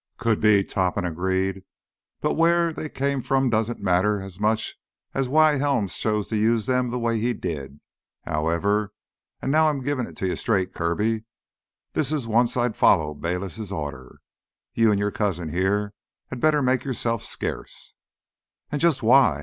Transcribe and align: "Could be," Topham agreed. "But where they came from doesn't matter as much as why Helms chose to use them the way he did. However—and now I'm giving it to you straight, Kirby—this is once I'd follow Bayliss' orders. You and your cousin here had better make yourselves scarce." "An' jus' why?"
"Could 0.17 0.41
be," 0.41 0.63
Topham 0.63 1.05
agreed. 1.05 1.61
"But 2.21 2.33
where 2.33 2.73
they 2.73 2.89
came 2.89 3.21
from 3.21 3.51
doesn't 3.51 3.81
matter 3.83 4.19
as 4.19 4.39
much 4.39 4.73
as 5.13 5.29
why 5.29 5.59
Helms 5.59 5.95
chose 5.95 6.27
to 6.29 6.35
use 6.37 6.65
them 6.65 6.89
the 6.89 6.97
way 6.97 7.19
he 7.19 7.33
did. 7.33 7.79
However—and 8.25 9.51
now 9.51 9.69
I'm 9.69 9.83
giving 9.83 10.07
it 10.07 10.17
to 10.17 10.25
you 10.27 10.35
straight, 10.37 10.73
Kirby—this 10.73 12.11
is 12.11 12.25
once 12.25 12.57
I'd 12.57 12.75
follow 12.75 13.13
Bayliss' 13.13 13.71
orders. 13.71 14.17
You 14.73 14.89
and 14.89 14.97
your 14.99 15.11
cousin 15.11 15.49
here 15.49 15.93
had 16.31 16.39
better 16.39 16.63
make 16.63 16.83
yourselves 16.83 17.27
scarce." 17.27 17.93
"An' 18.71 18.79
jus' 18.79 19.03
why?" 19.03 19.39